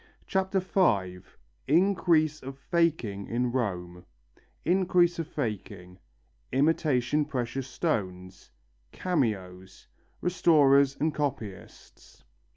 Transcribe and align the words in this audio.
CHAPTER 0.25 0.59
V 0.61 1.19
INCREASE 1.67 2.41
OF 2.41 2.57
FAKING 2.57 3.27
IN 3.27 3.51
ROME 3.51 4.03
Increase 4.65 5.19
of 5.19 5.27
Faking 5.27 5.99
Imitation 6.51 7.23
precious 7.23 7.67
stones 7.67 8.49
Cameos 8.91 9.85
Restorers 10.19 10.95
and 10.99 11.13
copyists. 11.13 12.23